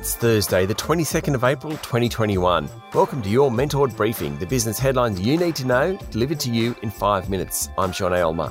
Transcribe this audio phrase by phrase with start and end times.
[0.00, 2.70] It's Thursday, the 22nd of April 2021.
[2.94, 6.74] Welcome to your Mentored Briefing, the business headlines you need to know, delivered to you
[6.80, 7.68] in five minutes.
[7.76, 8.50] I'm Sean Aylmer.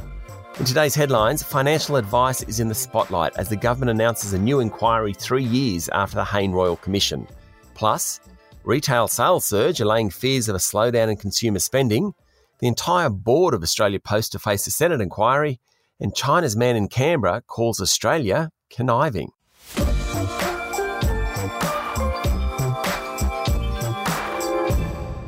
[0.59, 4.59] In today's headlines, financial advice is in the spotlight as the government announces a new
[4.59, 7.27] inquiry three years after the Hayne Royal Commission.
[7.73, 8.19] Plus,
[8.63, 12.13] retail sales surge allaying fears of a slowdown in consumer spending,
[12.59, 15.59] the entire board of Australia Post to face a Senate inquiry,
[15.99, 19.31] and China's man in Canberra calls Australia conniving.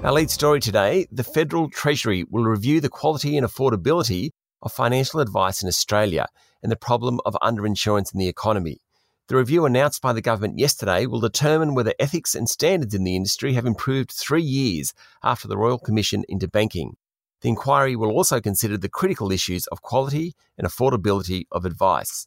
[0.04, 4.32] Our lead story today the Federal Treasury will review the quality and affordability
[4.64, 6.26] of financial advice in Australia
[6.64, 8.80] and the problem of underinsurance in the economy.
[9.28, 13.16] The review announced by the government yesterday will determine whether ethics and standards in the
[13.16, 16.98] industry have improved three years after the Royal Commission into banking.
[17.42, 22.26] The inquiry will also consider the critical issues of quality and affordability of advice.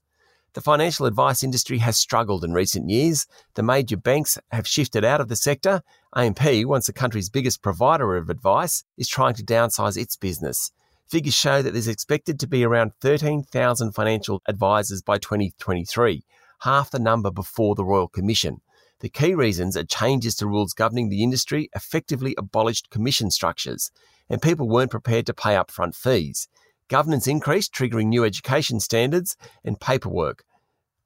[0.55, 3.27] The financial advice industry has struggled in recent years.
[3.55, 5.83] The major banks have shifted out of the sector.
[6.15, 10.71] AMP, once the country's biggest provider of advice, is trying to downsize its business.
[11.09, 16.25] Figures show that there's expected to be around 13,000 financial advisors by 2023,
[16.61, 18.61] half the number before the Royal Commission.
[19.01, 23.91] The key reasons are changes to rules governing the industry effectively abolished commission structures,
[24.31, 26.47] and people weren't prepared to pay upfront fees.
[26.89, 30.45] Governance increased, triggering new education standards and paperwork.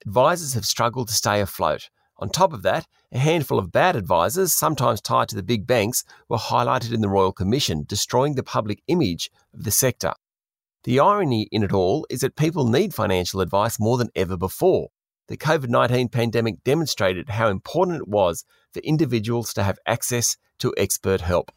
[0.05, 1.89] Advisors have struggled to stay afloat.
[2.19, 6.05] On top of that, a handful of bad advisors, sometimes tied to the big banks,
[6.29, 10.15] were highlighted in the Royal Commission, destroying the public image of the sector.
[10.83, 14.89] The irony in it all is that people need financial advice more than ever before.
[15.29, 20.75] The COVID 19 pandemic demonstrated how important it was for individuals to have access to
[20.77, 21.53] expert help.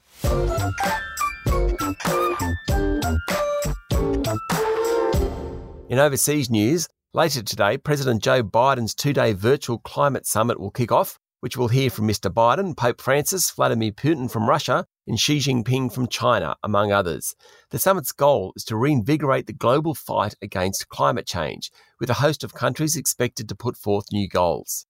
[5.89, 10.91] In overseas news, later today, President Joe Biden's two day virtual climate summit will kick
[10.91, 12.33] off, which will hear from Mr.
[12.33, 17.35] Biden, Pope Francis, Vladimir Putin from Russia, and Xi Jinping from China, among others.
[17.71, 22.43] The summit's goal is to reinvigorate the global fight against climate change, with a host
[22.43, 24.85] of countries expected to put forth new goals.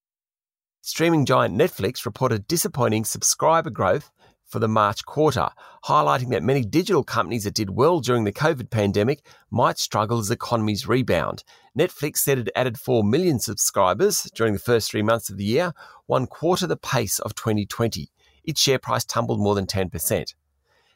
[0.82, 4.12] Streaming giant Netflix reported disappointing subscriber growth
[4.52, 5.50] for the March quarter,
[5.86, 10.30] highlighting that many digital companies that did well during the COVID pandemic might struggle as
[10.30, 11.44] economies rebound.
[11.78, 15.74] Netflix said it added 4 million subscribers during the first three months of the year,
[16.06, 18.10] one quarter the pace of 2020.
[18.44, 20.34] Its share price tumbled more than 10%.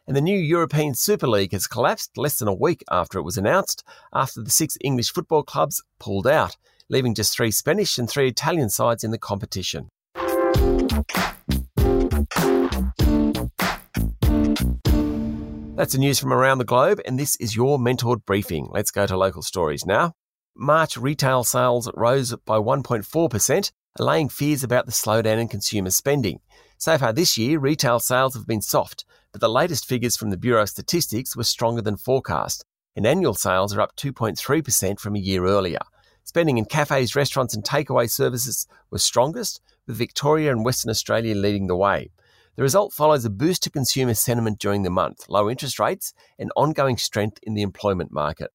[0.07, 3.37] And the new European Super League has collapsed less than a week after it was
[3.37, 3.83] announced,
[4.13, 6.57] after the six English football clubs pulled out,
[6.89, 9.89] leaving just three Spanish and three Italian sides in the competition.
[15.75, 18.69] That's the news from around the globe, and this is your mentored briefing.
[18.71, 20.13] Let's go to local stories now.
[20.55, 26.39] March retail sales rose by 1.4%, allaying fears about the slowdown in consumer spending.
[26.77, 29.03] So far this year, retail sales have been soft,
[29.33, 32.63] but the latest figures from the Bureau of Statistics were stronger than forecast,
[32.95, 35.81] and annual sales are up 2.3% from a year earlier.
[36.23, 41.67] Spending in cafes, restaurants, and takeaway services was strongest, with Victoria and Western Australia leading
[41.67, 42.11] the way.
[42.55, 46.51] The result follows a boost to consumer sentiment during the month, low interest rates, and
[46.55, 48.51] ongoing strength in the employment market.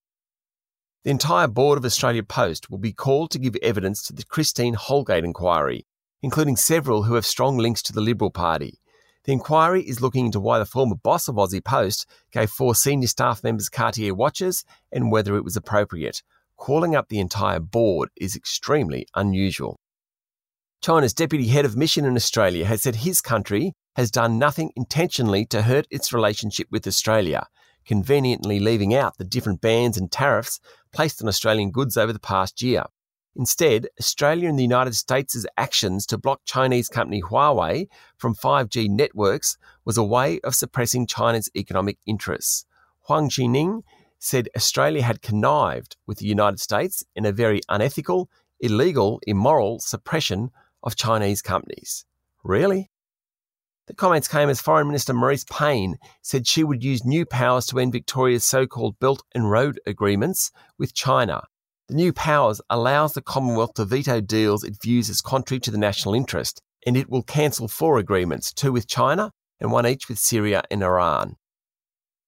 [1.05, 4.75] The entire board of Australia Post will be called to give evidence to the Christine
[4.75, 5.87] Holgate inquiry,
[6.23, 8.81] including several who have strong links to the Liberal Party.
[9.25, 13.09] The inquiry is looking into why the former boss of Aussie Post gave four senior
[13.09, 16.23] staff members Cartier watches and whether it was appropriate.
[16.57, 19.79] Calling up the entire board is extremely unusual.
[20.83, 25.45] China's deputy head of mission in Australia has said his country has done nothing intentionally
[25.47, 27.47] to hurt its relationship with Australia,
[27.85, 30.61] conveniently leaving out the different bans and tariffs
[30.93, 32.85] placed on Australian goods over the past year.
[33.37, 37.87] Instead, Australia and the United States' actions to block Chinese company Huawei
[38.17, 42.67] from 5G networks was a way of suppressing China's economic interests.
[43.09, 43.83] Wang Xining
[44.19, 48.29] said Australia had connived with the United States in a very unethical,
[48.61, 50.51] illegal, immoral suppression
[50.83, 52.05] of Chinese companies.
[52.45, 52.91] Really?
[53.91, 57.81] The comments came as Foreign Minister Marise Payne said she would use new powers to
[57.81, 61.43] end Victoria's so called Belt and Road agreements with China.
[61.89, 65.77] The new powers allows the Commonwealth to veto deals it views as contrary to the
[65.77, 70.21] national interest, and it will cancel four agreements, two with China and one each with
[70.21, 71.35] Syria and Iran.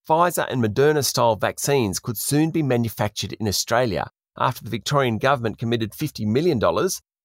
[0.09, 5.59] Pfizer and Moderna style vaccines could soon be manufactured in Australia after the Victorian government
[5.59, 6.59] committed $50 million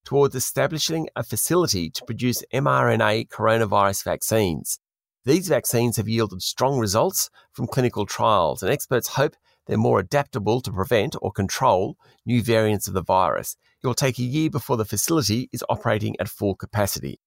[0.08, 4.80] towards establishing a facility to produce mRNA coronavirus vaccines.
[5.26, 10.62] These vaccines have yielded strong results from clinical trials, and experts hope they're more adaptable
[10.62, 13.58] to prevent or control new variants of the virus.
[13.84, 17.20] It will take a year before the facility is operating at full capacity.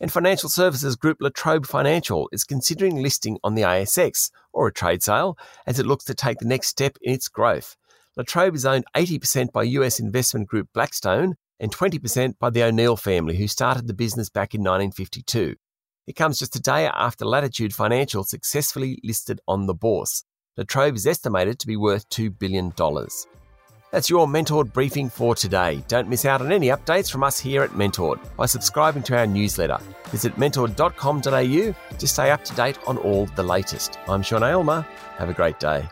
[0.00, 4.72] And financial services group La Trobe Financial is considering listing on the ASX or a
[4.72, 7.76] trade sale as it looks to take the next step in its growth.
[8.16, 13.36] Latrobe is owned 80% by US investment group Blackstone and 20% by the O'Neill family,
[13.36, 15.54] who started the business back in 1952.
[16.06, 20.24] It comes just a day after Latitude Financial successfully listed on the bourse.
[20.56, 22.72] La Trobe is estimated to be worth $2 billion.
[23.92, 25.84] That's your Mentored briefing for today.
[25.88, 29.26] Don't miss out on any updates from us here at Mentored by subscribing to our
[29.26, 29.78] newsletter.
[30.10, 33.98] Visit mentored.com.au to stay up to date on all the latest.
[34.08, 34.86] I'm Sean Aylmer.
[35.18, 35.88] Have a great day.